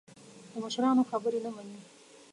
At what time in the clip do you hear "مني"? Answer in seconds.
1.55-1.79